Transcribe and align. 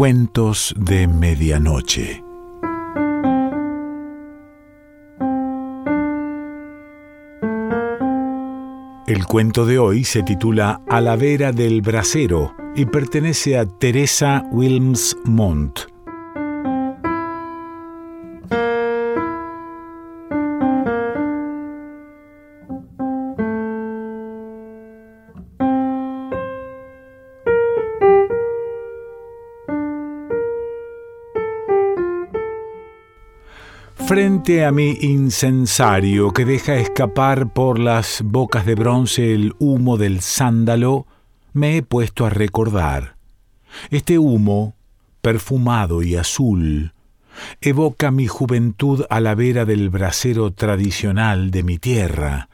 Cuentos 0.00 0.74
de 0.78 1.06
Medianoche. 1.06 2.24
El 9.06 9.26
cuento 9.26 9.66
de 9.66 9.78
hoy 9.78 10.04
se 10.04 10.22
titula 10.22 10.80
A 10.88 11.02
la 11.02 11.16
vera 11.16 11.52
del 11.52 11.82
brasero 11.82 12.54
y 12.74 12.86
pertenece 12.86 13.58
a 13.58 13.66
Teresa 13.66 14.42
Wilms 14.50 15.18
Montt. 15.26 15.89
Frente 34.10 34.64
a 34.64 34.72
mi 34.72 34.98
incensario 35.02 36.32
que 36.32 36.44
deja 36.44 36.74
escapar 36.74 37.52
por 37.52 37.78
las 37.78 38.22
bocas 38.24 38.66
de 38.66 38.74
bronce 38.74 39.32
el 39.32 39.54
humo 39.60 39.98
del 39.98 40.20
sándalo, 40.20 41.06
me 41.52 41.76
he 41.76 41.82
puesto 41.84 42.26
a 42.26 42.30
recordar. 42.30 43.14
Este 43.90 44.18
humo, 44.18 44.74
perfumado 45.22 46.02
y 46.02 46.16
azul, 46.16 46.92
evoca 47.60 48.10
mi 48.10 48.26
juventud 48.26 49.04
a 49.10 49.20
la 49.20 49.36
vera 49.36 49.64
del 49.64 49.90
brasero 49.90 50.52
tradicional 50.52 51.52
de 51.52 51.62
mi 51.62 51.78
tierra, 51.78 52.48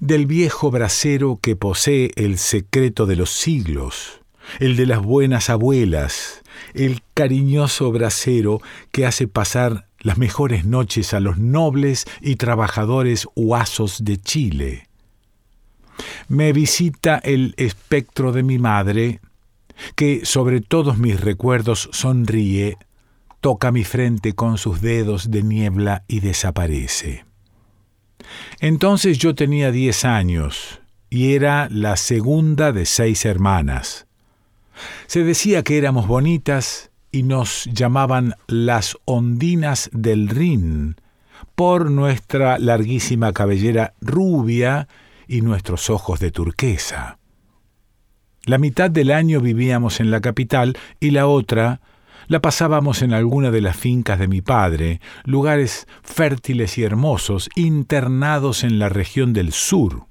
del 0.00 0.26
viejo 0.26 0.72
brasero 0.72 1.38
que 1.40 1.54
posee 1.54 2.10
el 2.16 2.36
secreto 2.36 3.06
de 3.06 3.14
los 3.14 3.30
siglos, 3.30 4.22
el 4.58 4.74
de 4.74 4.86
las 4.86 5.02
buenas 5.02 5.50
abuelas, 5.50 6.42
el 6.74 7.00
cariñoso 7.14 7.92
brasero 7.92 8.60
que 8.90 9.06
hace 9.06 9.28
pasar 9.28 9.86
las 10.06 10.18
mejores 10.18 10.64
noches 10.64 11.14
a 11.14 11.18
los 11.18 11.36
nobles 11.36 12.04
y 12.20 12.36
trabajadores 12.36 13.26
huasos 13.34 14.04
de 14.04 14.18
Chile. 14.18 14.86
Me 16.28 16.52
visita 16.52 17.18
el 17.18 17.54
espectro 17.56 18.30
de 18.30 18.44
mi 18.44 18.56
madre, 18.56 19.18
que 19.96 20.24
sobre 20.24 20.60
todos 20.60 20.96
mis 20.96 21.20
recuerdos 21.20 21.88
sonríe, 21.90 22.78
toca 23.40 23.72
mi 23.72 23.82
frente 23.82 24.32
con 24.32 24.58
sus 24.58 24.80
dedos 24.80 25.32
de 25.32 25.42
niebla 25.42 26.04
y 26.06 26.20
desaparece. 26.20 27.24
Entonces 28.60 29.18
yo 29.18 29.34
tenía 29.34 29.72
diez 29.72 30.04
años 30.04 30.80
y 31.10 31.34
era 31.34 31.66
la 31.68 31.96
segunda 31.96 32.70
de 32.70 32.86
seis 32.86 33.24
hermanas. 33.24 34.06
Se 35.08 35.24
decía 35.24 35.64
que 35.64 35.78
éramos 35.78 36.06
bonitas 36.06 36.92
y 37.16 37.22
nos 37.22 37.64
llamaban 37.72 38.34
las 38.46 38.98
ondinas 39.06 39.88
del 39.94 40.28
Rin 40.28 40.96
por 41.54 41.90
nuestra 41.90 42.58
larguísima 42.58 43.32
cabellera 43.32 43.94
rubia 44.02 44.86
y 45.26 45.40
nuestros 45.40 45.88
ojos 45.88 46.20
de 46.20 46.30
turquesa. 46.30 47.18
La 48.44 48.58
mitad 48.58 48.90
del 48.90 49.12
año 49.12 49.40
vivíamos 49.40 49.98
en 50.00 50.10
la 50.10 50.20
capital 50.20 50.76
y 51.00 51.12
la 51.12 51.26
otra 51.26 51.80
la 52.26 52.42
pasábamos 52.42 53.00
en 53.00 53.14
alguna 53.14 53.50
de 53.50 53.62
las 53.62 53.78
fincas 53.78 54.18
de 54.18 54.28
mi 54.28 54.42
padre, 54.42 55.00
lugares 55.24 55.88
fértiles 56.02 56.76
y 56.76 56.82
hermosos, 56.82 57.48
internados 57.54 58.62
en 58.62 58.78
la 58.78 58.90
región 58.90 59.32
del 59.32 59.52
sur. 59.52 60.04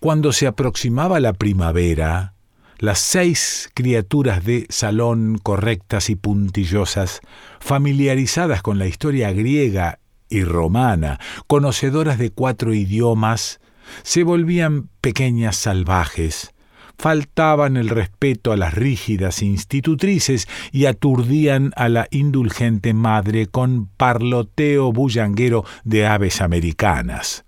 Cuando 0.00 0.32
se 0.32 0.48
aproximaba 0.48 1.20
la 1.20 1.34
primavera, 1.34 2.33
las 2.78 2.98
seis 2.98 3.70
criaturas 3.74 4.44
de 4.44 4.66
salón 4.68 5.38
correctas 5.42 6.10
y 6.10 6.16
puntillosas, 6.16 7.20
familiarizadas 7.60 8.62
con 8.62 8.78
la 8.78 8.86
historia 8.86 9.32
griega 9.32 10.00
y 10.28 10.44
romana, 10.44 11.20
conocedoras 11.46 12.18
de 12.18 12.30
cuatro 12.30 12.74
idiomas, 12.74 13.60
se 14.02 14.24
volvían 14.24 14.88
pequeñas 15.00 15.56
salvajes, 15.56 16.54
faltaban 16.98 17.76
el 17.76 17.88
respeto 17.88 18.52
a 18.52 18.56
las 18.56 18.74
rígidas 18.74 19.42
institutrices 19.42 20.48
y 20.72 20.86
aturdían 20.86 21.72
a 21.76 21.88
la 21.88 22.08
indulgente 22.10 22.94
madre 22.94 23.46
con 23.46 23.86
parloteo 23.86 24.92
bullanguero 24.92 25.64
de 25.84 26.06
aves 26.06 26.40
americanas. 26.40 27.44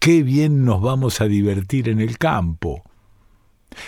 Qué 0.00 0.22
bien 0.22 0.64
nos 0.64 0.82
vamos 0.82 1.20
a 1.20 1.26
divertir 1.26 1.88
en 1.88 2.00
el 2.00 2.18
campo. 2.18 2.82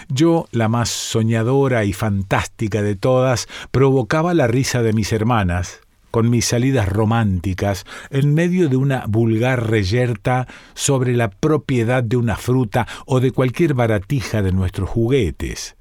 Yo, 0.08 0.47
la 0.50 0.69
más 0.69 0.88
soñadora 0.88 1.84
y 1.84 1.92
fantástica 1.92 2.82
de 2.82 2.97
todas, 2.97 3.48
provocaba 3.70 4.34
la 4.34 4.47
risa 4.47 4.82
de 4.82 4.92
mis 4.92 5.12
hermanas, 5.12 5.80
con 6.10 6.30
mis 6.30 6.47
salidas 6.47 6.88
románticas, 6.88 7.84
en 8.10 8.34
medio 8.34 8.69
de 8.69 8.76
una 8.76 9.04
vulgar 9.06 9.70
reyerta 9.70 10.47
sobre 10.74 11.14
la 11.14 11.30
propiedad 11.30 12.02
de 12.02 12.16
una 12.16 12.36
fruta 12.36 12.86
o 13.06 13.20
de 13.20 13.32
cualquier 13.32 13.74
baratija 13.74 14.42
de 14.42 14.52
nuestros 14.52 14.88
juguetes. 14.88 15.76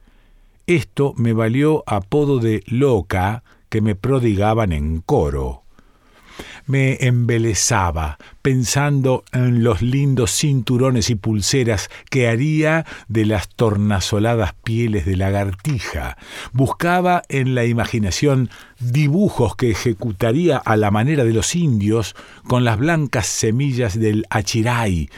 Esto 0.67 1.13
me 1.17 1.33
valió 1.33 1.83
apodo 1.85 2.39
de 2.39 2.63
loca 2.67 3.43
que 3.69 3.81
me 3.81 3.95
prodigaban 3.95 4.71
en 4.71 5.01
coro 5.01 5.64
me 6.65 6.97
embelezaba, 7.01 8.17
pensando 8.41 9.23
en 9.31 9.63
los 9.63 9.81
lindos 9.81 10.31
cinturones 10.31 11.09
y 11.09 11.15
pulseras 11.15 11.89
que 12.09 12.27
haría 12.27 12.85
de 13.07 13.25
las 13.25 13.49
tornasoladas 13.49 14.53
pieles 14.63 15.05
de 15.05 15.15
lagartija. 15.15 16.17
Buscaba 16.53 17.23
en 17.29 17.55
la 17.55 17.65
imaginación 17.65 18.49
dibujos 18.79 19.55
que 19.55 19.71
ejecutaría 19.71 20.57
a 20.57 20.77
la 20.77 20.91
manera 20.91 21.23
de 21.23 21.33
los 21.33 21.55
indios 21.55 22.15
con 22.47 22.63
las 22.63 22.77
blancas 22.77 23.27
semillas 23.27 23.99
del 23.99 24.25
achiray, 24.29 25.09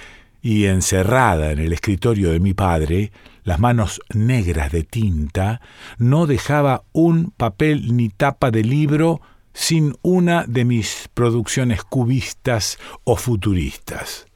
y 0.42 0.66
encerrada 0.66 1.52
en 1.52 1.60
el 1.60 1.74
escritorio 1.74 2.32
de 2.32 2.40
mi 2.40 2.54
padre, 2.54 3.12
las 3.44 3.60
manos 3.60 4.02
negras 4.14 4.72
de 4.72 4.84
tinta, 4.84 5.62
no 5.98 6.26
dejaba 6.26 6.84
un 6.94 7.32
papel 7.32 7.96
ni 7.96 8.10
tapa 8.10 8.52
de 8.52 8.64
libro 8.64 9.20
sin 9.58 9.98
una 10.04 10.46
de 10.48 10.66
mis 10.66 11.10
producciones 11.16 11.84
cubistas 11.84 12.78
o 13.06 13.16
futuristas. 13.16 14.28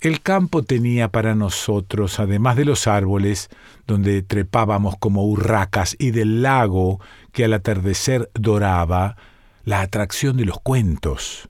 El 0.00 0.20
campo 0.20 0.62
tenía 0.62 1.08
para 1.08 1.34
nosotros, 1.34 2.20
además 2.20 2.54
de 2.54 2.64
los 2.64 2.86
árboles, 2.86 3.50
donde 3.88 4.22
trepábamos 4.22 4.94
como 5.00 5.24
urracas, 5.24 5.96
y 5.98 6.12
del 6.12 6.42
lago 6.42 7.00
que 7.32 7.44
al 7.44 7.54
atardecer 7.54 8.30
doraba, 8.34 9.16
la 9.64 9.80
atracción 9.80 10.36
de 10.36 10.44
los 10.44 10.60
cuentos. 10.60 11.48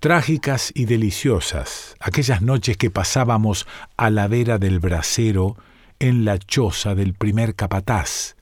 Trágicas 0.00 0.72
y 0.74 0.86
deliciosas, 0.86 1.94
aquellas 2.00 2.42
noches 2.42 2.76
que 2.76 2.90
pasábamos 2.90 3.68
a 3.96 4.10
la 4.10 4.26
vera 4.26 4.58
del 4.58 4.80
brasero 4.80 5.56
en 6.00 6.24
la 6.24 6.40
choza 6.40 6.96
del 6.96 7.14
primer 7.14 7.54
capataz, 7.54 8.34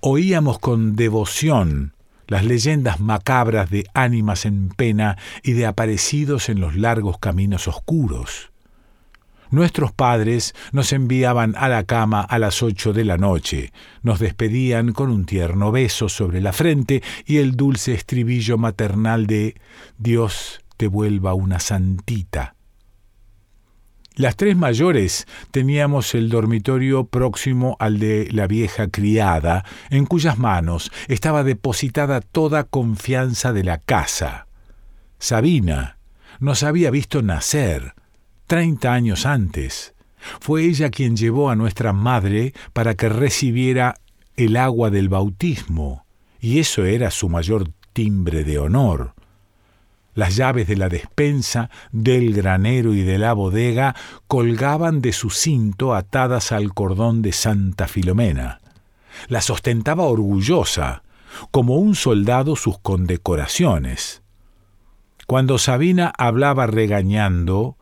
Oíamos 0.00 0.58
con 0.58 0.96
devoción 0.96 1.94
las 2.30 2.44
leyendas 2.44 3.00
macabras 3.00 3.70
de 3.70 3.86
ánimas 3.92 4.46
en 4.46 4.68
pena 4.68 5.18
y 5.42 5.52
de 5.52 5.66
aparecidos 5.66 6.48
en 6.48 6.60
los 6.60 6.76
largos 6.76 7.18
caminos 7.18 7.66
oscuros. 7.66 8.52
Nuestros 9.50 9.92
padres 9.92 10.54
nos 10.70 10.92
enviaban 10.92 11.56
a 11.56 11.68
la 11.68 11.82
cama 11.82 12.20
a 12.20 12.38
las 12.38 12.62
ocho 12.62 12.92
de 12.92 13.04
la 13.04 13.18
noche, 13.18 13.72
nos 14.04 14.20
despedían 14.20 14.92
con 14.92 15.10
un 15.10 15.24
tierno 15.24 15.72
beso 15.72 16.08
sobre 16.08 16.40
la 16.40 16.52
frente 16.52 17.02
y 17.26 17.38
el 17.38 17.56
dulce 17.56 17.94
estribillo 17.94 18.58
maternal 18.58 19.26
de 19.26 19.60
Dios 19.98 20.60
te 20.76 20.86
vuelva 20.86 21.34
una 21.34 21.58
santita. 21.58 22.54
Las 24.20 24.36
tres 24.36 24.54
mayores 24.54 25.26
teníamos 25.50 26.14
el 26.14 26.28
dormitorio 26.28 27.04
próximo 27.04 27.78
al 27.80 27.98
de 27.98 28.28
la 28.32 28.46
vieja 28.46 28.88
criada, 28.88 29.64
en 29.88 30.04
cuyas 30.04 30.36
manos 30.36 30.92
estaba 31.08 31.42
depositada 31.42 32.20
toda 32.20 32.64
confianza 32.64 33.54
de 33.54 33.64
la 33.64 33.78
casa. 33.78 34.46
Sabina 35.18 35.96
nos 36.38 36.64
había 36.64 36.90
visto 36.90 37.22
nacer 37.22 37.94
treinta 38.46 38.92
años 38.92 39.24
antes. 39.24 39.94
Fue 40.38 40.64
ella 40.64 40.90
quien 40.90 41.16
llevó 41.16 41.48
a 41.48 41.56
nuestra 41.56 41.94
madre 41.94 42.52
para 42.74 42.96
que 42.96 43.08
recibiera 43.08 43.94
el 44.36 44.58
agua 44.58 44.90
del 44.90 45.08
bautismo, 45.08 46.04
y 46.42 46.58
eso 46.58 46.84
era 46.84 47.10
su 47.10 47.30
mayor 47.30 47.70
timbre 47.94 48.44
de 48.44 48.58
honor. 48.58 49.14
Las 50.14 50.36
llaves 50.36 50.66
de 50.66 50.76
la 50.76 50.88
despensa, 50.88 51.70
del 51.92 52.34
granero 52.34 52.94
y 52.94 53.02
de 53.02 53.18
la 53.18 53.32
bodega 53.32 53.94
colgaban 54.26 55.00
de 55.00 55.12
su 55.12 55.30
cinto 55.30 55.94
atadas 55.94 56.52
al 56.52 56.74
cordón 56.74 57.22
de 57.22 57.32
Santa 57.32 57.86
Filomena. 57.86 58.60
Las 59.28 59.50
ostentaba 59.50 60.04
orgullosa, 60.04 61.02
como 61.50 61.76
un 61.76 61.94
soldado 61.94 62.56
sus 62.56 62.78
condecoraciones. 62.78 64.22
Cuando 65.26 65.58
Sabina 65.58 66.12
hablaba 66.18 66.66
regañando, 66.66 67.76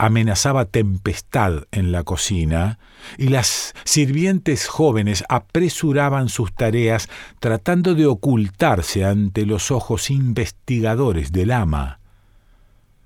amenazaba 0.00 0.64
tempestad 0.64 1.64
en 1.72 1.92
la 1.92 2.04
cocina 2.04 2.78
y 3.18 3.28
las 3.28 3.74
sirvientes 3.84 4.66
jóvenes 4.66 5.24
apresuraban 5.28 6.30
sus 6.30 6.54
tareas 6.54 7.10
tratando 7.38 7.94
de 7.94 8.06
ocultarse 8.06 9.04
ante 9.04 9.44
los 9.44 9.70
ojos 9.70 10.10
investigadores 10.10 11.32
del 11.32 11.50
ama. 11.50 12.00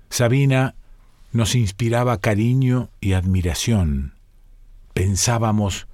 Sabina 0.09 0.75
nos 1.33 1.55
inspiraba 1.55 2.21
cariño 2.21 2.89
y 3.01 3.11
admiración. 3.11 4.13
Pensábamos, 4.93 5.87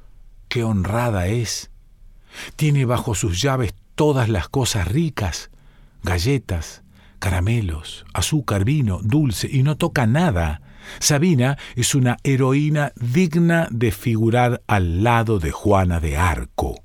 qué 0.50 0.64
honrada 0.64 1.26
es. 1.26 1.72
Tiene 2.56 2.86
bajo 2.86 3.16
sus 3.16 3.42
llaves 3.42 3.74
todas 3.96 4.30
las 4.30 4.50
cosas 4.50 4.88
ricas, 4.88 5.50
galletas, 6.04 6.84
caramelos, 7.18 8.06
azúcar, 8.14 8.66
vino, 8.66 9.00
dulce, 9.02 9.50
y 9.52 9.64
no 9.64 9.78
toca 9.78 10.06
nada. 10.06 10.61
Sabina 11.00 11.58
es 11.76 11.96
una 11.96 12.18
heroína 12.24 12.94
digna 12.96 13.68
de 13.72 13.92
figurar 13.92 14.62
al 14.68 15.04
lado 15.04 15.40
de 15.40 15.52
Juana 15.52 16.00
de 16.00 16.18
Arco. 16.18 16.84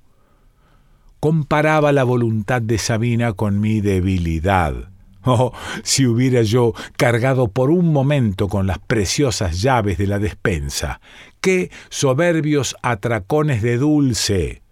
Comparaba 1.20 1.92
la 1.92 2.04
voluntad 2.04 2.62
de 2.62 2.78
Sabina 2.78 3.32
con 3.32 3.60
mi 3.60 3.80
debilidad. 3.80 4.90
Oh, 5.28 5.52
si 5.82 6.06
hubiera 6.06 6.42
yo 6.42 6.72
cargado 6.96 7.48
por 7.48 7.70
un 7.70 7.92
momento 7.92 8.48
con 8.48 8.68
las 8.68 8.78
preciosas 8.78 9.60
llaves 9.60 9.98
de 9.98 10.06
la 10.06 10.20
despensa. 10.20 11.00
Qué 11.40 11.72
soberbios 11.88 12.76
atracones 12.80 13.60
de 13.60 13.76
dulce. 13.76 14.62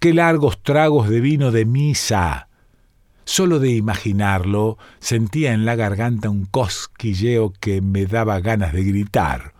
Qué 0.00 0.12
largos 0.12 0.60
tragos 0.60 1.08
de 1.08 1.20
vino 1.20 1.52
de 1.52 1.64
misa. 1.66 2.48
Solo 3.24 3.58
de 3.58 3.70
imaginarlo 3.70 4.78
sentía 4.98 5.52
en 5.52 5.64
la 5.64 5.76
garganta 5.76 6.28
un 6.28 6.44
cosquilleo 6.46 7.52
que 7.60 7.80
me 7.80 8.06
daba 8.06 8.40
ganas 8.40 8.72
de 8.72 8.82
gritar. 8.82 9.54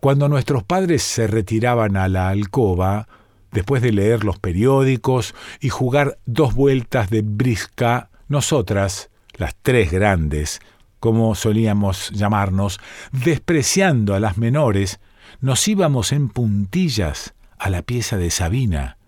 Cuando 0.00 0.28
nuestros 0.28 0.64
padres 0.64 1.02
se 1.02 1.28
retiraban 1.28 1.96
a 1.96 2.08
la 2.08 2.28
alcoba, 2.28 3.06
después 3.52 3.82
de 3.82 3.92
leer 3.92 4.24
los 4.24 4.38
periódicos 4.38 5.34
y 5.60 5.68
jugar 5.68 6.18
dos 6.26 6.54
vueltas 6.54 7.08
de 7.08 7.22
brisca, 7.22 8.10
nosotras, 8.28 9.10
las 9.34 9.54
tres 9.62 9.92
grandes, 9.92 10.60
como 10.98 11.34
solíamos 11.34 12.10
llamarnos, 12.10 12.80
despreciando 13.12 14.14
a 14.14 14.20
las 14.20 14.38
menores, 14.38 15.00
nos 15.40 15.66
íbamos 15.68 16.12
en 16.12 16.28
puntillas 16.28 17.34
a 17.58 17.70
la 17.70 17.82
pieza 17.82 18.16
de 18.16 18.30
Sabina, 18.30 18.98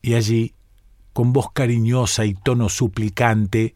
y 0.00 0.14
allí 0.14 0.54
con 1.12 1.32
voz 1.32 1.52
cariñosa 1.52 2.24
y 2.24 2.34
tono 2.34 2.68
suplicante, 2.68 3.74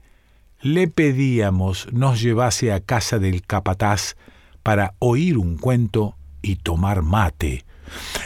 le 0.61 0.89
pedíamos 0.89 1.89
nos 1.93 2.21
llevase 2.21 2.73
a 2.73 2.81
casa 2.81 3.19
del 3.19 3.43
capataz 3.43 4.17
para 4.63 4.95
oír 4.99 5.39
un 5.39 5.59
cuento 5.59 6.17
y 6.43 6.57
tomar 6.57 7.03
mate. 7.03 7.65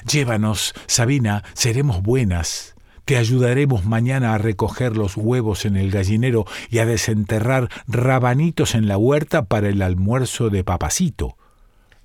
Llévanos, 0.07 0.75
Sabina, 0.87 1.45
seremos 1.55 2.03
buenas. 2.03 2.75
Te 3.05 3.17
ayudaremos 3.17 3.85
mañana 3.85 4.35
a 4.35 4.39
recoger 4.39 4.97
los 4.97 5.17
huevos 5.17 5.65
en 5.65 5.77
el 5.77 5.91
gallinero 5.91 6.47
y 6.71 6.79
a 6.79 6.87
desenterrar 6.87 7.69
rabanitos 7.89 8.75
en 8.75 8.87
la 8.87 8.97
huerta 8.97 9.47
para 9.47 9.69
el 9.69 9.83
almuerzo 9.83 10.49
de 10.49 10.65
papacito. 10.65 11.37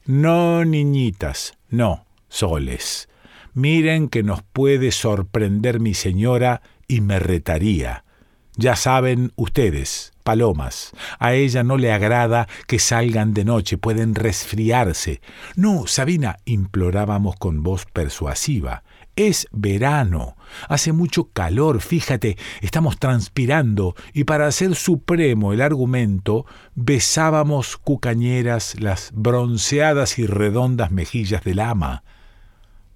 No, 0.06 0.66
niñitas, 0.66 1.54
no, 1.70 2.06
soles. 2.28 3.08
Miren 3.54 4.10
que 4.10 4.22
nos 4.22 4.42
puede 4.42 4.92
sorprender 4.92 5.80
mi 5.80 5.94
señora 5.94 6.62
y 6.88 7.02
me 7.02 7.20
retaría. 7.20 8.04
Ya 8.58 8.78
saben 8.78 9.34
ustedes, 9.36 10.14
palomas, 10.24 10.94
a 11.20 11.34
ella 11.34 11.64
no 11.64 11.76
le 11.76 11.92
agrada 11.92 12.48
que 12.68 12.80
salgan 12.80 13.34
de 13.34 13.44
noche, 13.44 13.78
pueden 13.78 14.16
resfriarse. 14.16 15.20
No, 15.58 15.88
Sabina, 15.88 16.38
implorábamos 16.46 17.36
con 17.36 17.64
voz 17.64 17.86
persuasiva. 17.86 18.84
Es 19.18 19.48
verano, 19.52 20.38
hace 20.70 20.94
mucho 20.94 21.32
calor, 21.32 21.82
fíjate, 21.82 22.38
estamos 22.62 22.98
transpirando, 22.98 23.96
y 24.14 24.24
para 24.24 24.48
hacer 24.48 24.76
supremo 24.76 25.54
el 25.54 25.62
argumento, 25.62 26.46
besábamos 26.76 27.78
cucañeras 27.78 28.80
las 28.80 29.12
bronceadas 29.14 30.18
y 30.18 30.28
redondas 30.28 30.92
mejillas 30.92 31.44
del 31.44 31.60
ama. 31.60 32.04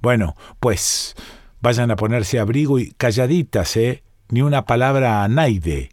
Bueno, 0.01 0.36
pues 0.59 1.15
Vayan 1.61 1.91
a 1.91 1.95
ponerse 1.95 2.39
abrigo 2.39 2.79
y 2.79 2.91
calladitas, 2.91 3.75
¿eh? 3.77 4.03
Ni 4.29 4.41
una 4.41 4.65
palabra 4.65 5.23
a 5.23 5.27
Naide. 5.27 5.91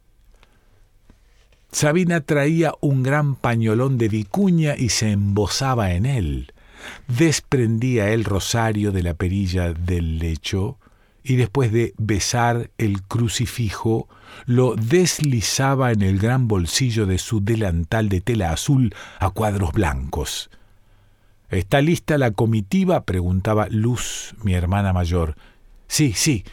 Sabina 1.73 2.21
traía 2.21 2.73
un 2.81 3.03
gran 3.03 3.35
pañolón 3.35 3.99
de 3.99 4.09
vicuña 4.09 4.77
y 4.77 4.91
se 4.91 5.11
embosaba 5.11 5.93
en 5.93 6.07
él. 6.07 6.53
Desprendía 7.09 8.11
el 8.11 8.25
rosario 8.25 8.93
de 8.93 9.03
la 9.03 9.15
perilla 9.15 9.73
del 9.73 10.19
lecho 10.19 10.79
y 11.29 11.35
después 11.35 11.73
de 11.73 11.93
besar 11.99 12.71
el 12.79 13.03
crucifijo, 13.03 14.09
lo 14.45 14.77
deslizaba 14.77 15.91
en 15.91 16.03
el 16.03 16.21
gran 16.21 16.47
bolsillo 16.47 17.05
de 17.05 17.19
su 17.19 17.45
delantal 17.45 18.09
de 18.09 18.21
tela 18.21 18.53
azul 18.53 18.95
a 19.19 19.31
cuadros 19.31 19.73
blancos. 19.73 20.51
¿Está 21.51 21.81
lista 21.81 22.17
la 22.17 22.31
comitiva? 22.31 23.05
preguntaba 23.05 23.67
Luz, 23.71 24.35
mi 24.45 24.55
hermana 24.55 24.93
mayor. 24.93 25.35
Sí, 25.89 26.13
sí, 26.15 26.45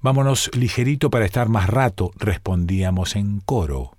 vámonos 0.00 0.50
ligerito 0.54 1.10
para 1.10 1.24
estar 1.24 1.48
más 1.48 1.68
rato, 1.68 2.12
respondíamos 2.18 3.16
en 3.16 3.40
coro. 3.40 3.96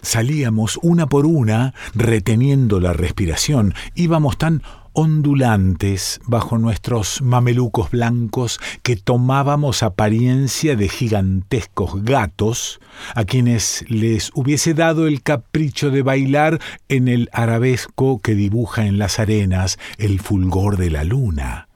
Salíamos 0.00 0.78
una 0.82 1.06
por 1.06 1.26
una, 1.26 1.74
reteniendo 1.94 2.80
la 2.80 2.92
respiración, 2.92 3.74
íbamos 3.94 4.38
tan 4.38 4.62
ondulantes 4.94 6.20
bajo 6.26 6.58
nuestros 6.58 7.22
mamelucos 7.22 7.90
blancos 7.90 8.60
que 8.82 8.96
tomábamos 8.96 9.82
apariencia 9.82 10.76
de 10.76 10.88
gigantescos 10.88 12.02
gatos, 12.04 12.80
a 13.14 13.24
quienes 13.24 13.84
les 13.88 14.30
hubiese 14.34 14.74
dado 14.74 15.06
el 15.06 15.22
capricho 15.22 15.90
de 15.90 16.02
bailar 16.02 16.60
en 16.88 17.08
el 17.08 17.30
arabesco 17.32 18.20
que 18.20 18.34
dibuja 18.34 18.86
en 18.86 18.98
las 18.98 19.18
arenas 19.18 19.78
el 19.98 20.20
fulgor 20.20 20.76
de 20.76 20.90
la 20.90 21.04
luna. 21.04 21.68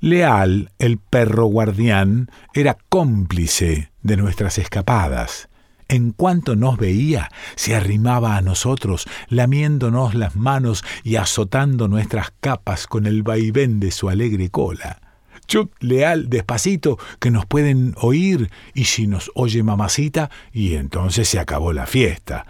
Leal, 0.00 0.72
el 0.78 0.96
perro 0.96 1.44
guardián, 1.44 2.30
era 2.54 2.78
cómplice 2.88 3.92
de 4.02 4.16
nuestras 4.16 4.56
escapadas. 4.56 5.50
En 5.88 6.12
cuanto 6.12 6.56
nos 6.56 6.78
veía, 6.78 7.28
se 7.54 7.74
arrimaba 7.74 8.36
a 8.36 8.40
nosotros, 8.40 9.06
lamiéndonos 9.28 10.14
las 10.14 10.36
manos 10.36 10.84
y 11.04 11.16
azotando 11.16 11.86
nuestras 11.86 12.32
capas 12.40 12.86
con 12.86 13.06
el 13.06 13.22
vaivén 13.22 13.78
de 13.78 13.90
su 13.90 14.08
alegre 14.08 14.48
cola. 14.48 15.02
Chuck, 15.46 15.70
leal, 15.80 16.30
despacito, 16.30 16.96
que 17.18 17.30
nos 17.30 17.44
pueden 17.44 17.94
oír, 17.96 18.50
y 18.72 18.84
si 18.84 19.06
nos 19.06 19.30
oye 19.34 19.62
mamacita, 19.62 20.30
y 20.50 20.76
entonces 20.76 21.28
se 21.28 21.38
acabó 21.38 21.74
la 21.74 21.86
fiesta. 21.86 22.46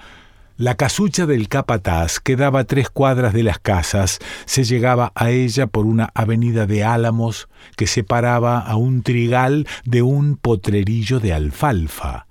La 0.60 0.74
casucha 0.74 1.24
del 1.24 1.48
capataz 1.48 2.20
quedaba 2.20 2.60
a 2.60 2.64
tres 2.64 2.90
cuadras 2.90 3.32
de 3.32 3.42
las 3.42 3.58
casas, 3.58 4.18
se 4.44 4.64
llegaba 4.64 5.10
a 5.14 5.30
ella 5.30 5.66
por 5.68 5.86
una 5.86 6.10
avenida 6.12 6.66
de 6.66 6.84
álamos 6.84 7.48
que 7.78 7.86
separaba 7.86 8.58
a 8.58 8.76
un 8.76 9.02
trigal 9.02 9.66
de 9.86 10.02
un 10.02 10.36
potrerillo 10.36 11.18
de 11.18 11.32
alfalfa. 11.32 12.26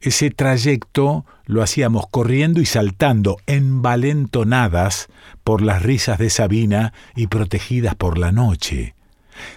Ese 0.00 0.30
trayecto 0.30 1.26
lo 1.44 1.62
hacíamos 1.62 2.06
corriendo 2.10 2.62
y 2.62 2.64
saltando, 2.64 3.36
envalentonadas 3.44 5.08
por 5.44 5.60
las 5.60 5.82
risas 5.82 6.16
de 6.16 6.30
Sabina 6.30 6.94
y 7.14 7.26
protegidas 7.26 7.94
por 7.94 8.16
la 8.16 8.32
noche. 8.32 8.94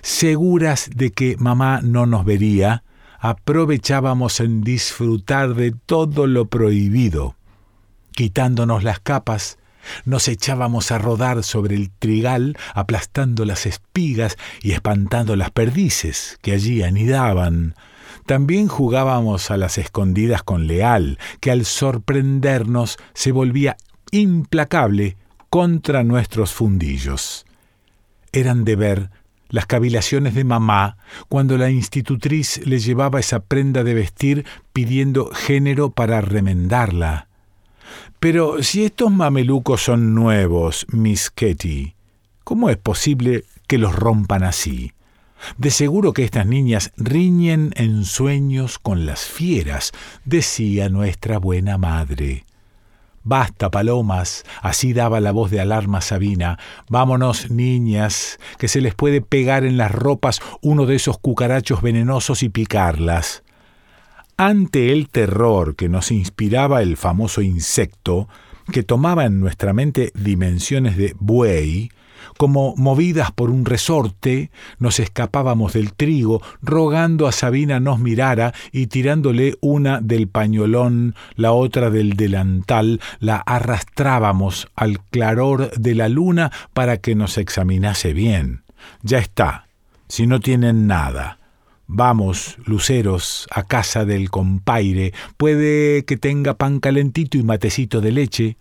Seguras 0.01 0.89
de 0.93 1.11
que 1.11 1.37
mamá 1.37 1.79
no 1.81 2.05
nos 2.05 2.25
vería, 2.25 2.83
aprovechábamos 3.17 4.41
en 4.41 4.59
disfrutar 4.59 5.53
de 5.53 5.71
todo 5.71 6.27
lo 6.27 6.47
prohibido 6.47 7.37
Quitándonos 8.15 8.83
las 8.83 8.99
capas, 8.99 9.57
nos 10.05 10.27
echábamos 10.27 10.91
a 10.91 10.97
rodar 10.97 11.43
sobre 11.43 11.75
el 11.75 11.89
trigal, 11.89 12.57
aplastando 12.73 13.45
las 13.45 13.65
espigas 13.65 14.37
y 14.61 14.71
espantando 14.71 15.35
las 15.35 15.51
perdices 15.51 16.37
que 16.41 16.53
allí 16.53 16.83
anidaban. 16.83 17.75
También 18.25 18.67
jugábamos 18.67 19.51
a 19.51 19.57
las 19.57 19.77
escondidas 19.77 20.43
con 20.43 20.67
Leal, 20.67 21.17
que 21.41 21.51
al 21.51 21.65
sorprendernos 21.65 22.97
se 23.13 23.31
volvía 23.31 23.75
implacable 24.11 25.17
contra 25.49 26.03
nuestros 26.03 26.53
fundillos. 26.53 27.45
Eran 28.31 28.63
de 28.63 28.75
ver 28.75 29.09
las 29.49 29.65
cavilaciones 29.65 30.33
de 30.33 30.43
mamá 30.43 30.97
cuando 31.29 31.57
la 31.57 31.69
institutriz 31.69 32.65
le 32.65 32.79
llevaba 32.79 33.19
esa 33.19 33.39
prenda 33.39 33.83
de 33.83 33.93
vestir 33.93 34.45
pidiendo 34.71 35.29
género 35.31 35.91
para 35.91 36.21
remendarla. 36.21 37.27
Pero 38.19 38.63
si 38.63 38.85
estos 38.85 39.11
mamelucos 39.11 39.83
son 39.83 40.13
nuevos, 40.15 40.85
Miss 40.89 41.29
Ketty, 41.29 41.95
¿cómo 42.43 42.69
es 42.69 42.77
posible 42.77 43.43
que 43.67 43.77
los 43.77 43.95
rompan 43.95 44.43
así? 44.43 44.93
De 45.57 45.71
seguro 45.71 46.13
que 46.13 46.23
estas 46.23 46.45
niñas 46.45 46.91
riñen 46.95 47.73
en 47.75 48.05
sueños 48.05 48.79
con 48.79 49.05
las 49.05 49.25
fieras, 49.25 49.91
decía 50.25 50.89
nuestra 50.89 51.37
buena 51.37 51.77
madre. 51.77 52.45
Basta, 53.25 53.71
palomas, 53.71 54.43
así 54.61 54.91
daba 54.91 55.21
la 55.21 55.31
voz 55.31 55.49
de 55.49 55.61
alarma 55.61 56.01
Sabina. 56.01 56.59
Vámonos, 56.89 57.51
niñas, 57.51 58.37
que 58.57 58.67
se 58.67 58.81
les 58.81 58.95
puede 58.95 59.21
pegar 59.21 59.63
en 59.63 59.77
las 59.77 59.91
ropas 59.91 60.41
uno 60.61 60.85
de 60.85 60.95
esos 60.95 61.17
cucarachos 61.19 61.81
venenosos 61.81 62.43
y 62.43 62.49
picarlas. 62.49 63.42
Ante 64.37 64.91
el 64.91 65.09
terror 65.09 65.75
que 65.75 65.89
nos 65.89 66.11
inspiraba 66.11 66.81
el 66.81 66.97
famoso 66.97 67.41
insecto, 67.41 68.27
que 68.71 68.83
tomaba 68.83 69.25
en 69.25 69.39
nuestra 69.39 69.73
mente 69.73 70.11
dimensiones 70.15 70.97
de 70.97 71.15
buey, 71.19 71.91
como 72.37 72.73
movidas 72.77 73.31
por 73.31 73.49
un 73.49 73.65
resorte, 73.65 74.49
nos 74.79 74.99
escapábamos 74.99 75.73
del 75.73 75.93
trigo, 75.93 76.41
rogando 76.61 77.27
a 77.27 77.31
Sabina 77.31 77.79
nos 77.79 77.99
mirara 77.99 78.53
y 78.71 78.87
tirándole 78.87 79.57
una 79.61 80.01
del 80.01 80.27
pañolón, 80.27 81.15
la 81.35 81.51
otra 81.51 81.89
del 81.89 82.13
delantal, 82.13 83.01
la 83.19 83.37
arrastrábamos 83.37 84.67
al 84.75 84.99
claror 84.99 85.71
de 85.71 85.95
la 85.95 86.09
luna 86.09 86.51
para 86.73 86.97
que 86.97 87.15
nos 87.15 87.37
examinase 87.37 88.13
bien. 88.13 88.63
Ya 89.01 89.19
está, 89.19 89.67
si 90.07 90.27
no 90.27 90.39
tienen 90.39 90.87
nada. 90.87 91.39
Vamos, 91.87 92.57
luceros, 92.65 93.47
a 93.51 93.63
casa 93.63 94.05
del 94.05 94.29
compaire. 94.29 95.13
Puede 95.37 96.05
que 96.05 96.17
tenga 96.17 96.55
pan 96.55 96.79
calentito 96.79 97.37
y 97.37 97.43
matecito 97.43 98.01
de 98.01 98.11
leche 98.11 98.57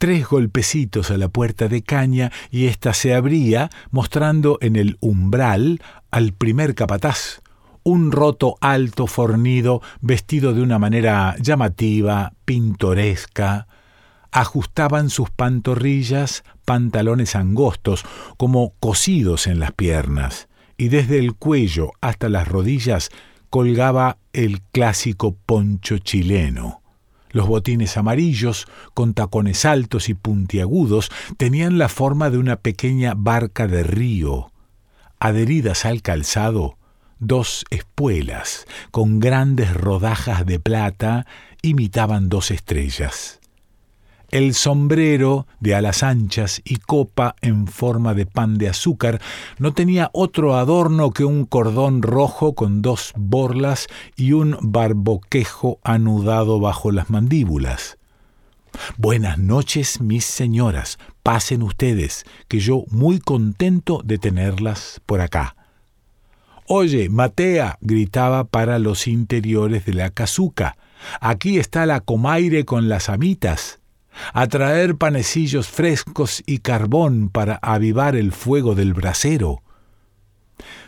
tres 0.00 0.26
golpecitos 0.26 1.10
a 1.10 1.18
la 1.18 1.28
puerta 1.28 1.68
de 1.68 1.82
caña 1.82 2.32
y 2.50 2.64
ésta 2.68 2.94
se 2.94 3.14
abría, 3.14 3.68
mostrando 3.90 4.56
en 4.62 4.76
el 4.76 4.96
umbral 5.00 5.82
al 6.10 6.32
primer 6.32 6.74
capataz, 6.74 7.42
un 7.82 8.10
roto 8.10 8.56
alto 8.62 9.06
fornido, 9.06 9.82
vestido 10.00 10.54
de 10.54 10.62
una 10.62 10.78
manera 10.78 11.36
llamativa, 11.38 12.32
pintoresca. 12.46 13.66
Ajustaban 14.32 15.10
sus 15.10 15.28
pantorrillas 15.28 16.44
pantalones 16.64 17.36
angostos, 17.36 18.06
como 18.38 18.72
cosidos 18.80 19.46
en 19.46 19.60
las 19.60 19.72
piernas, 19.72 20.48
y 20.80 20.88
desde 20.88 21.18
el 21.18 21.34
cuello 21.34 21.92
hasta 22.00 22.30
las 22.30 22.48
rodillas 22.48 23.10
colgaba 23.50 24.16
el 24.32 24.62
clásico 24.62 25.36
poncho 25.44 25.98
chileno. 25.98 26.80
Los 27.28 27.46
botines 27.46 27.98
amarillos, 27.98 28.66
con 28.94 29.12
tacones 29.12 29.66
altos 29.66 30.08
y 30.08 30.14
puntiagudos, 30.14 31.12
tenían 31.36 31.76
la 31.76 31.90
forma 31.90 32.30
de 32.30 32.38
una 32.38 32.56
pequeña 32.56 33.12
barca 33.14 33.66
de 33.66 33.82
río. 33.82 34.52
Adheridas 35.18 35.84
al 35.84 36.00
calzado, 36.00 36.78
dos 37.18 37.66
espuelas, 37.68 38.64
con 38.90 39.20
grandes 39.20 39.74
rodajas 39.74 40.46
de 40.46 40.60
plata, 40.60 41.26
imitaban 41.60 42.30
dos 42.30 42.50
estrellas. 42.50 43.39
El 44.30 44.54
sombrero 44.54 45.48
de 45.58 45.74
alas 45.74 46.04
anchas 46.04 46.62
y 46.64 46.76
copa 46.76 47.34
en 47.40 47.66
forma 47.66 48.14
de 48.14 48.26
pan 48.26 48.58
de 48.58 48.68
azúcar 48.68 49.20
no 49.58 49.74
tenía 49.74 50.08
otro 50.12 50.54
adorno 50.54 51.10
que 51.10 51.24
un 51.24 51.44
cordón 51.44 52.00
rojo 52.00 52.54
con 52.54 52.80
dos 52.80 53.12
borlas 53.16 53.88
y 54.14 54.30
un 54.30 54.56
barboquejo 54.62 55.80
anudado 55.82 56.60
bajo 56.60 56.92
las 56.92 57.10
mandíbulas. 57.10 57.98
Buenas 58.98 59.36
noches, 59.36 60.00
mis 60.00 60.26
señoras. 60.26 61.00
Pasen 61.24 61.64
ustedes, 61.64 62.24
que 62.46 62.60
yo 62.60 62.84
muy 62.88 63.18
contento 63.18 64.00
de 64.04 64.18
tenerlas 64.18 65.00
por 65.06 65.22
acá. 65.22 65.56
Oye, 66.66 67.08
Matea, 67.08 67.78
gritaba 67.80 68.44
para 68.44 68.78
los 68.78 69.08
interiores 69.08 69.86
de 69.86 69.94
la 69.94 70.10
casuca. 70.10 70.76
Aquí 71.20 71.58
está 71.58 71.84
la 71.84 71.98
comaire 71.98 72.64
con 72.64 72.88
las 72.88 73.08
amitas 73.08 73.79
a 74.32 74.46
traer 74.46 74.96
panecillos 74.96 75.68
frescos 75.68 76.42
y 76.46 76.58
carbón 76.58 77.28
para 77.28 77.56
avivar 77.62 78.16
el 78.16 78.32
fuego 78.32 78.74
del 78.74 78.94
brasero. 78.94 79.62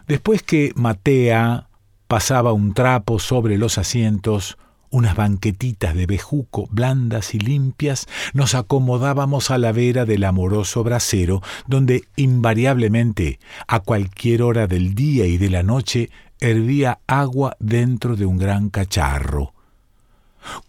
Después 0.06 0.42
que 0.42 0.72
Matea 0.74 1.68
pasaba 2.08 2.52
un 2.52 2.74
trapo 2.74 3.18
sobre 3.18 3.56
los 3.56 3.78
asientos, 3.78 4.58
unas 4.90 5.16
banquetitas 5.16 5.94
de 5.94 6.06
bejuco 6.06 6.68
blandas 6.70 7.34
y 7.34 7.38
limpias, 7.38 8.06
nos 8.34 8.54
acomodábamos 8.54 9.50
a 9.50 9.58
la 9.58 9.72
vera 9.72 10.04
del 10.04 10.24
amoroso 10.24 10.84
brasero, 10.84 11.40
donde 11.66 12.04
invariablemente, 12.16 13.40
a 13.66 13.80
cualquier 13.80 14.42
hora 14.42 14.66
del 14.66 14.94
día 14.94 15.24
y 15.24 15.38
de 15.38 15.48
la 15.48 15.62
noche, 15.62 16.10
hervía 16.40 16.98
agua 17.06 17.56
dentro 17.58 18.16
de 18.16 18.26
un 18.26 18.36
gran 18.36 18.68
cacharro. 18.68 19.54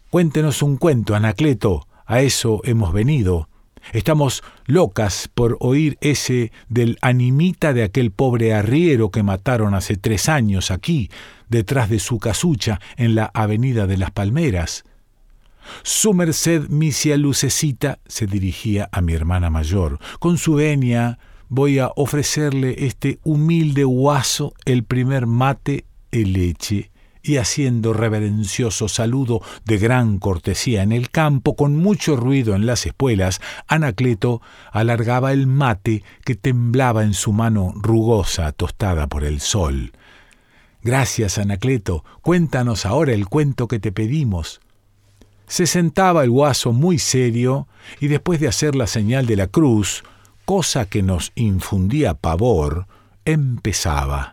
Cuéntenos 0.10 0.62
un 0.62 0.78
cuento, 0.78 1.16
Anacleto, 1.16 1.88
a 2.06 2.22
eso 2.22 2.62
hemos 2.64 2.94
venido. 2.94 3.50
Estamos 3.92 4.44
locas 4.66 5.30
por 5.34 5.58
oír 5.60 5.98
ese 6.00 6.52
del 6.70 6.98
animita 7.02 7.74
de 7.74 7.84
aquel 7.84 8.12
pobre 8.12 8.54
arriero 8.54 9.12
que 9.12 9.24
mataron 9.24 9.74
hace 9.74 9.98
tres 9.98 10.30
años 10.30 10.72
aquí, 10.72 11.10
detrás 11.50 11.90
de 11.90 12.00
su 12.00 12.18
casucha, 12.18 12.80
en 12.96 13.16
la 13.16 13.30
avenida 13.34 13.86
de 13.86 13.98
las 13.98 14.12
Palmeras. 14.12 14.86
Su 15.84 16.14
merced, 16.14 16.70
misia 16.70 17.18
Lucecita, 17.18 18.00
se 18.06 18.26
dirigía 18.26 18.90
a 18.92 19.02
mi 19.02 19.14
hermana 19.14 19.50
mayor. 19.50 20.00
Con 20.20 20.38
su 20.38 20.56
venia 20.56 21.20
voy 21.50 21.80
a 21.80 21.92
ofrecerle 21.96 22.86
este 22.86 23.20
humilde 23.24 23.84
guaso 23.84 24.54
el 24.66 24.84
primer 24.84 25.28
mate 25.28 25.86
y 26.12 26.26
leche 26.26 26.93
y 27.24 27.38
haciendo 27.38 27.94
reverencioso 27.94 28.90
saludo 28.90 29.42
de 29.64 29.78
gran 29.78 30.20
cortesía 30.20 30.84
en 30.84 30.92
el 30.92 31.10
campo, 31.10 31.56
con 31.56 31.78
mucho 31.78 32.18
ruido 32.18 32.54
en 32.54 32.66
las 32.66 32.86
espuelas, 32.86 33.40
Anacleto 33.68 34.42
alargaba 34.72 35.32
el 35.32 35.48
mate 35.48 36.04
que 36.26 36.36
temblaba 36.36 37.04
en 37.04 37.14
su 37.14 37.32
mano 37.32 37.74
rugosa, 37.78 38.52
tostada 38.52 39.08
por 39.08 39.24
el 39.24 39.40
sol. 39.40 39.94
Gracias, 40.82 41.38
Anacleto, 41.38 42.04
cuéntanos 42.22 42.86
ahora 42.86 43.14
el 43.14 43.30
cuento 43.30 43.70
que 43.70 43.80
te 43.80 43.94
pedimos. 43.94 44.60
Se 45.48 45.66
sentaba 45.66 46.26
el 46.26 46.30
guaso 46.30 46.74
muy 46.74 47.00
serio 47.00 47.70
y 48.02 48.10
después 48.10 48.42
de 48.42 48.50
hacer 48.50 48.76
la 48.76 48.88
señal 48.88 49.26
de 49.28 49.38
la 49.38 49.48
cruz, 49.48 50.04
cosa 50.44 50.86
que 50.86 51.02
nos 51.04 51.32
infundía 51.36 52.16
pavor, 52.16 52.86
empezaba. 53.24 54.33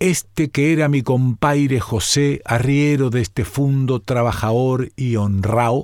Este 0.00 0.50
que 0.50 0.72
era 0.72 0.88
mi 0.88 1.02
compaire 1.02 1.80
José, 1.80 2.40
arriero 2.44 3.10
de 3.10 3.20
este 3.20 3.44
fundo 3.44 3.98
trabajador 3.98 4.92
y 4.94 5.16
honrao, 5.16 5.82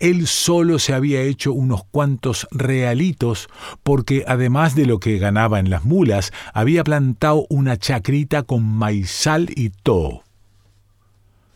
él 0.00 0.26
solo 0.26 0.78
se 0.78 0.92
había 0.92 1.22
hecho 1.22 1.54
unos 1.54 1.82
cuantos 1.84 2.46
realitos, 2.50 3.48
porque 3.82 4.22
además 4.26 4.74
de 4.74 4.84
lo 4.84 5.00
que 5.00 5.18
ganaba 5.18 5.60
en 5.60 5.70
las 5.70 5.84
mulas, 5.84 6.30
había 6.52 6.84
plantado 6.84 7.46
una 7.48 7.78
chacrita 7.78 8.42
con 8.42 8.64
maizal 8.64 9.48
y 9.56 9.70
todo. 9.70 10.24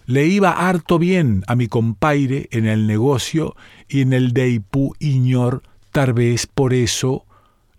Le 0.06 0.26
iba 0.26 0.50
harto 0.50 0.98
bien 0.98 1.44
a 1.46 1.56
mi 1.56 1.68
compaire 1.68 2.48
en 2.52 2.66
el 2.66 2.86
negocio 2.86 3.54
y 3.86 4.00
en 4.00 4.14
el 4.14 4.32
de 4.32 4.48
Ipú 4.48 4.94
Iñor, 4.98 5.62
tal 5.90 6.14
vez 6.14 6.46
por 6.46 6.72
eso 6.72 7.26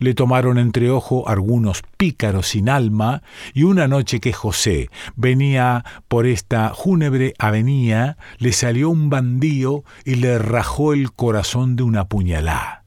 le 0.03 0.13
tomaron 0.13 0.57
entre 0.57 0.89
ojo 0.89 1.27
algunos 1.27 1.81
pícaros 1.97 2.49
sin 2.49 2.69
alma, 2.69 3.23
y 3.53 3.63
una 3.63 3.87
noche 3.87 4.19
que 4.19 4.33
José 4.33 4.89
venía 5.15 5.83
por 6.07 6.27
esta 6.27 6.69
júnebre 6.69 7.33
avenida, 7.39 8.17
le 8.37 8.51
salió 8.51 8.89
un 8.89 9.09
bandío 9.09 9.83
y 10.05 10.15
le 10.15 10.37
rajó 10.37 10.93
el 10.93 11.13
corazón 11.13 11.75
de 11.75 11.83
una 11.83 12.05
puñalá. 12.05 12.83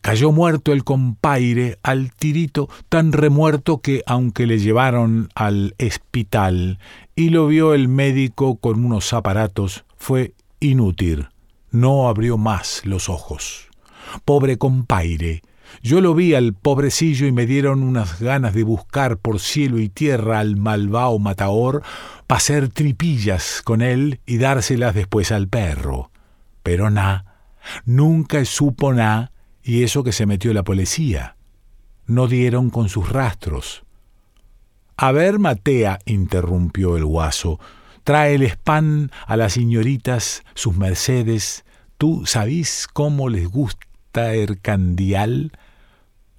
Cayó 0.00 0.32
muerto 0.32 0.72
el 0.72 0.84
compaire 0.84 1.78
al 1.82 2.12
tirito, 2.12 2.68
tan 2.88 3.12
remuerto 3.12 3.80
que, 3.80 4.02
aunque 4.06 4.46
le 4.46 4.58
llevaron 4.58 5.28
al 5.34 5.74
hospital 5.84 6.78
y 7.14 7.30
lo 7.30 7.46
vio 7.46 7.74
el 7.74 7.88
médico 7.88 8.56
con 8.56 8.84
unos 8.84 9.12
aparatos, 9.12 9.84
fue 9.96 10.34
inútil. 10.58 11.28
No 11.70 12.08
abrió 12.08 12.38
más 12.38 12.82
los 12.84 13.08
ojos. 13.08 13.68
Pobre 14.24 14.58
compaire, 14.58 15.42
yo 15.82 16.00
lo 16.00 16.14
vi 16.14 16.34
al 16.34 16.54
pobrecillo 16.54 17.26
y 17.26 17.32
me 17.32 17.46
dieron 17.46 17.82
unas 17.82 18.20
ganas 18.20 18.54
de 18.54 18.64
buscar 18.64 19.16
por 19.18 19.40
cielo 19.40 19.78
y 19.78 19.88
tierra 19.88 20.40
al 20.40 20.56
malvao 20.56 21.18
mataor 21.18 21.82
para 22.26 22.38
hacer 22.38 22.68
tripillas 22.68 23.62
con 23.64 23.82
él 23.82 24.20
y 24.26 24.38
dárselas 24.38 24.94
después 24.94 25.32
al 25.32 25.48
perro. 25.48 26.10
Pero 26.62 26.90
na, 26.90 27.24
nunca 27.84 28.44
supo 28.44 28.92
na, 28.92 29.32
y 29.62 29.82
eso 29.82 30.04
que 30.04 30.12
se 30.12 30.26
metió 30.26 30.52
la 30.52 30.62
policía. 30.62 31.36
No 32.06 32.26
dieron 32.26 32.70
con 32.70 32.88
sus 32.88 33.08
rastros. 33.08 33.84
A 34.96 35.12
ver, 35.12 35.38
Matea, 35.38 35.98
interrumpió 36.04 36.96
el 36.96 37.04
guaso, 37.04 37.58
trae 38.04 38.34
el 38.34 38.42
spam 38.42 39.08
a 39.26 39.36
las 39.36 39.54
señoritas, 39.54 40.42
sus 40.54 40.76
mercedes. 40.76 41.64
¿Tú 41.96 42.26
sabís 42.26 42.86
cómo 42.92 43.28
les 43.28 43.48
gusta 43.48 43.89
candial. 44.60 45.52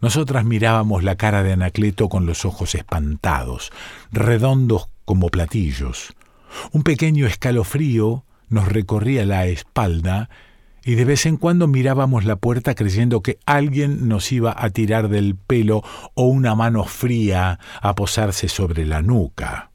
Nosotras 0.01 0.45
mirábamos 0.45 1.03
la 1.03 1.15
cara 1.15 1.43
de 1.43 1.53
Anacleto 1.53 2.09
con 2.09 2.25
los 2.25 2.45
ojos 2.45 2.75
espantados, 2.75 3.71
redondos 4.11 4.89
como 5.05 5.29
platillos. 5.29 6.13
Un 6.71 6.83
pequeño 6.83 7.27
escalofrío 7.27 8.25
nos 8.49 8.67
recorría 8.67 9.25
la 9.25 9.45
espalda 9.45 10.29
y 10.83 10.95
de 10.95 11.05
vez 11.05 11.25
en 11.25 11.37
cuando 11.37 11.67
mirábamos 11.67 12.25
la 12.25 12.35
puerta 12.35 12.73
creyendo 12.75 13.21
que 13.21 13.37
alguien 13.45 14.07
nos 14.07 14.31
iba 14.31 14.53
a 14.57 14.69
tirar 14.71 15.09
del 15.09 15.35
pelo 15.35 15.83
o 16.15 16.23
una 16.23 16.55
mano 16.55 16.83
fría 16.85 17.59
a 17.81 17.95
posarse 17.95 18.47
sobre 18.47 18.85
la 18.85 19.01
nuca. 19.01 19.71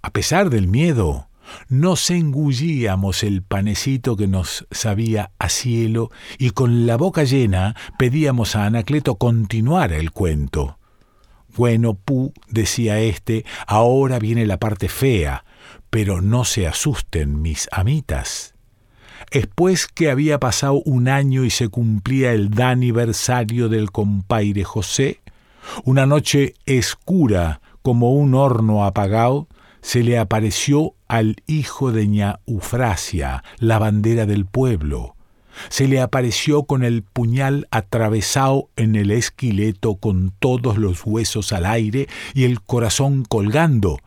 A 0.00 0.10
pesar 0.10 0.50
del 0.50 0.68
miedo, 0.68 1.28
nos 1.68 2.10
engullíamos 2.10 3.22
el 3.22 3.42
panecito 3.42 4.16
que 4.16 4.26
nos 4.26 4.66
sabía 4.70 5.30
a 5.38 5.48
cielo 5.48 6.10
y 6.38 6.50
con 6.50 6.86
la 6.86 6.96
boca 6.96 7.24
llena 7.24 7.76
pedíamos 7.98 8.56
a 8.56 8.66
Anacleto 8.66 9.16
continuar 9.16 9.92
el 9.92 10.10
cuento. 10.10 10.78
Bueno, 11.54 11.94
Pu, 11.94 12.32
decía 12.48 12.98
éste, 13.00 13.44
ahora 13.66 14.18
viene 14.18 14.46
la 14.46 14.58
parte 14.58 14.88
fea, 14.88 15.44
pero 15.90 16.22
no 16.22 16.44
se 16.44 16.66
asusten, 16.66 17.42
mis 17.42 17.68
amitas. 17.72 18.54
Después 19.30 19.86
que 19.86 20.10
había 20.10 20.40
pasado 20.40 20.82
un 20.84 21.08
año 21.08 21.44
y 21.44 21.50
se 21.50 21.68
cumplía 21.68 22.32
el 22.32 22.50
aniversario 22.60 23.68
del 23.68 23.90
compaire 23.90 24.64
José, 24.64 25.20
una 25.84 26.06
noche 26.06 26.54
escura 26.66 27.60
como 27.82 28.12
un 28.12 28.34
horno 28.34 28.84
apagado, 28.84 29.48
se 29.82 30.02
le 30.02 30.18
apareció 30.18 30.94
al 31.08 31.36
hijo 31.46 31.92
de 31.92 32.06
ña 32.06 32.40
Ufrasia, 32.46 33.44
la 33.58 33.78
bandera 33.78 34.24
del 34.24 34.46
pueblo. 34.46 35.16
Se 35.68 35.86
le 35.86 36.00
apareció 36.00 36.62
con 36.62 36.82
el 36.82 37.02
puñal 37.02 37.66
atravesado 37.70 38.70
en 38.76 38.94
el 38.94 39.10
esqueleto 39.10 39.96
con 39.96 40.32
todos 40.38 40.78
los 40.78 41.04
huesos 41.04 41.52
al 41.52 41.66
aire 41.66 42.08
y 42.32 42.44
el 42.44 42.62
corazón 42.62 43.24
colgando. 43.28 43.98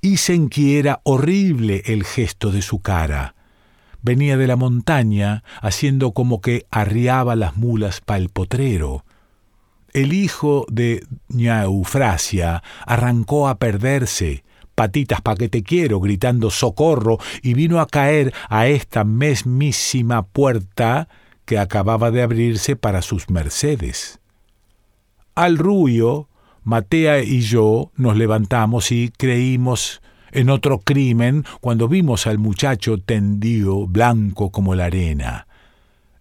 Y 0.00 0.16
que 0.48 0.78
era 0.78 1.00
horrible 1.02 1.82
el 1.86 2.04
gesto 2.04 2.52
de 2.52 2.62
su 2.62 2.78
cara. 2.78 3.34
Venía 4.02 4.38
de 4.38 4.46
la 4.46 4.56
montaña 4.56 5.42
haciendo 5.60 6.12
como 6.12 6.40
que 6.40 6.66
arriaba 6.70 7.36
las 7.36 7.56
mulas 7.56 8.00
el 8.16 8.30
potrero. 8.30 9.04
El 9.92 10.12
hijo 10.12 10.64
de 10.70 11.04
ña 11.28 11.64
Eufrasia 11.64 12.62
arrancó 12.86 13.48
a 13.48 13.58
perderse, 13.58 14.44
patitas 14.80 15.20
pa' 15.20 15.36
que 15.36 15.50
te 15.50 15.62
quiero, 15.62 16.00
gritando 16.00 16.48
socorro, 16.48 17.18
y 17.42 17.52
vino 17.52 17.80
a 17.80 17.86
caer 17.86 18.32
a 18.48 18.66
esta 18.66 19.04
mesmísima 19.04 20.22
puerta 20.22 21.06
que 21.44 21.58
acababa 21.58 22.10
de 22.10 22.22
abrirse 22.22 22.76
para 22.76 23.02
sus 23.02 23.28
mercedes. 23.28 24.20
Al 25.34 25.58
ruyo, 25.58 26.30
Matea 26.64 27.22
y 27.22 27.42
yo 27.42 27.92
nos 27.94 28.16
levantamos 28.16 28.90
y 28.90 29.10
creímos 29.10 30.00
en 30.32 30.48
otro 30.48 30.78
crimen 30.78 31.44
cuando 31.60 31.86
vimos 31.86 32.26
al 32.26 32.38
muchacho 32.38 32.96
tendido 32.96 33.86
blanco 33.86 34.50
como 34.50 34.74
la 34.74 34.86
arena. 34.86 35.46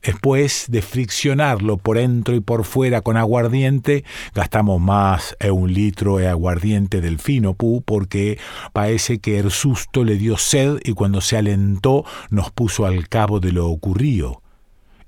Después 0.01 0.65
de 0.69 0.81
friccionarlo 0.81 1.77
por 1.77 1.97
dentro 1.97 2.33
y 2.33 2.39
por 2.39 2.63
fuera 2.63 3.01
con 3.01 3.17
aguardiente, 3.17 4.05
gastamos 4.33 4.79
más 4.79 5.35
de 5.41 5.51
un 5.51 5.73
litro 5.73 6.17
de 6.17 6.29
aguardiente 6.29 7.01
del 7.01 7.19
fino 7.19 7.53
pu 7.53 7.81
porque 7.81 8.39
parece 8.71 9.19
que 9.19 9.39
el 9.39 9.51
susto 9.51 10.05
le 10.05 10.15
dio 10.15 10.37
sed 10.37 10.77
y 10.85 10.93
cuando 10.93 11.19
se 11.19 11.35
alentó 11.35 12.05
nos 12.29 12.49
puso 12.49 12.85
al 12.85 13.09
cabo 13.09 13.41
de 13.41 13.51
lo 13.51 13.67
ocurrido. 13.67 14.41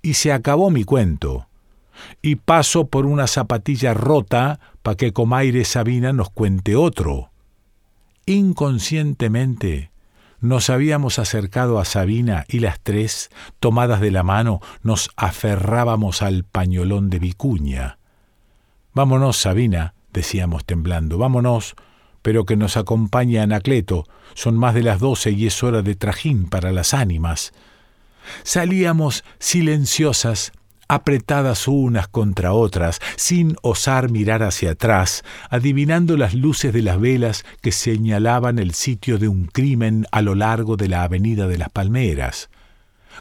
Y 0.02 0.16
se 0.16 0.34
acabó 0.34 0.70
mi 0.72 0.84
cuento. 0.84 1.48
Y 2.22 2.36
paso 2.36 2.88
por 2.88 3.06
una 3.06 3.28
zapatilla 3.28 3.94
rota 3.94 4.60
para 4.82 4.98
que 4.98 5.14
Comaire 5.14 5.64
Sabina 5.64 6.12
nos 6.12 6.32
cuente 6.32 6.76
otro. 6.76 7.30
Inconscientemente 8.26 9.91
nos 10.42 10.72
habíamos 10.72 11.20
acercado 11.20 11.80
a 11.80 11.86
Sabina 11.86 12.46
y 12.50 12.60
las 12.60 12.80
tres, 12.80 13.30
tomadas 13.60 14.02
de 14.02 14.12
la 14.12 14.24
mano, 14.24 14.60
nos 14.82 15.12
aferrábamos 15.16 16.22
al 16.22 16.44
pañolón 16.44 17.10
de 17.10 17.20
Vicuña. 17.20 18.00
Vámonos, 18.94 19.38
Sabina, 19.38 19.94
decíamos 20.12 20.66
temblando, 20.66 21.20
vámonos, 21.20 21.76
pero 22.24 22.46
que 22.46 22.58
nos 22.58 22.76
acompañe 22.76 23.40
Anacleto, 23.40 24.06
son 24.34 24.58
más 24.58 24.74
de 24.74 24.84
las 24.84 25.00
doce 25.00 25.32
y 25.32 25.46
es 25.46 25.64
hora 25.64 25.84
de 25.84 25.96
trajín 25.96 26.50
para 26.50 26.72
las 26.72 26.94
ánimas. 26.94 27.54
Salíamos 28.44 29.24
silenciosas, 29.40 30.52
apretadas 30.92 31.70
unas 31.70 32.10
contra 32.10 32.52
otras, 32.52 33.00
sin 33.16 33.56
osar 33.62 34.12
mirar 34.12 34.44
hacia 34.44 34.72
atrás, 34.72 35.24
adivinando 35.50 36.18
las 36.18 36.34
luces 36.34 36.74
de 36.74 36.82
las 36.82 37.00
velas 37.00 37.46
que 37.62 37.72
señalaban 37.72 38.60
el 38.60 38.74
sitio 38.74 39.18
de 39.18 39.30
un 39.30 39.46
crimen 39.46 40.06
a 40.12 40.22
lo 40.22 40.36
largo 40.36 40.76
de 40.76 40.90
la 40.90 41.04
avenida 41.04 41.48
de 41.48 41.58
las 41.58 41.70
Palmeras. 41.70 42.50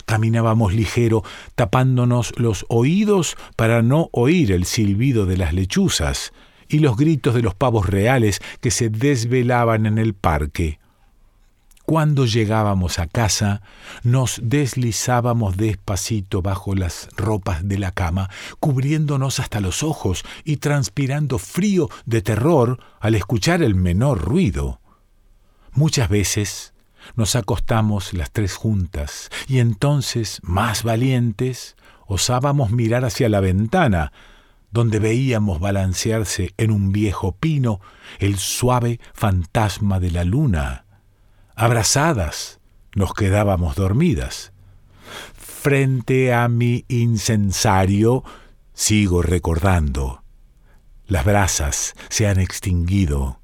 Caminábamos 0.05 0.75
ligero, 0.75 1.23
tapándonos 1.55 2.33
los 2.37 2.67
oídos 2.69 3.37
para 3.55 3.83
no 3.83 4.09
oír 4.11 4.51
el 4.51 4.65
silbido 4.65 5.25
de 5.25 5.37
las 5.37 5.55
lechuzas 5.55 6.33
y 6.69 6.81
los 6.81 6.97
gritos 6.97 7.37
de 7.37 7.43
los 7.43 7.55
pavos 7.55 7.87
reales 7.87 8.41
que 8.61 8.73
se 8.73 8.91
desvelaban 8.91 9.87
en 9.87 9.99
el 9.99 10.15
parque. 10.15 10.81
Cuando 11.91 12.25
llegábamos 12.25 13.01
a 13.01 13.09
casa, 13.09 13.63
nos 14.05 14.39
deslizábamos 14.45 15.57
despacito 15.57 16.41
bajo 16.41 16.77
las 16.77 17.09
ropas 17.17 17.67
de 17.67 17.81
la 17.81 17.91
cama, 17.91 18.31
cubriéndonos 18.61 19.41
hasta 19.41 19.59
los 19.59 19.83
ojos 19.83 20.23
y 20.45 20.59
transpirando 20.59 21.41
frío 21.41 21.89
de 22.07 22.23
terror 22.23 22.79
al 23.01 23.17
escuchar 23.17 23.61
el 23.61 23.75
menor 23.75 24.21
ruido. 24.21 24.81
Muchas 25.73 26.09
veces 26.09 26.75
nos 27.17 27.35
acostamos 27.35 28.15
las 28.15 28.31
tres 28.31 28.55
juntas 28.55 29.29
y 29.49 29.59
entonces, 29.59 30.39
más 30.45 30.85
valientes, 30.85 31.75
osábamos 32.07 32.71
mirar 32.71 33.05
hacia 33.05 33.29
la 33.29 33.41
ventana, 33.41 34.13
donde 34.71 35.01
veíamos 35.01 35.59
balancearse 35.59 36.55
en 36.57 36.71
un 36.71 36.93
viejo 36.93 37.33
pino 37.33 37.81
el 38.21 38.39
suave 38.39 39.01
fantasma 39.13 39.99
de 39.99 40.13
la 40.13 40.23
luna 40.23 40.85
abrazadas, 41.61 42.59
nos 42.95 43.13
quedábamos 43.13 43.77
dormidas. 43.77 44.53
Frente 45.35 46.33
a 46.33 46.49
mi 46.49 46.87
incensario 46.89 48.25
sigo 48.73 49.21
recordando. 49.21 50.23
Las 51.07 51.27
brasas 51.27 51.95
se 52.09 52.27
han 52.27 52.41
extinguido. 52.41 53.41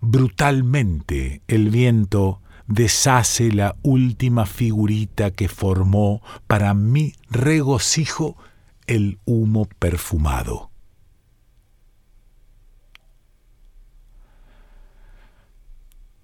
Brutalmente 0.00 1.42
el 1.46 1.70
viento 1.70 2.40
deshace 2.66 3.52
la 3.52 3.76
última 3.82 4.46
figurita 4.46 5.30
que 5.30 5.48
formó 5.48 6.22
para 6.48 6.74
mi 6.74 7.14
regocijo 7.30 8.36
el 8.88 9.20
humo 9.26 9.68
perfumado. 9.78 10.72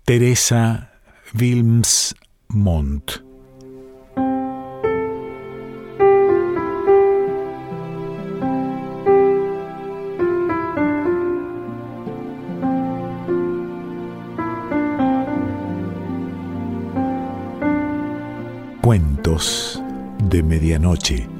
Teresa 0.05 0.90
Wilmsmont. 1.35 3.23
Cuentos 18.83 19.81
de 20.25 20.43
Medianoche. 20.43 21.40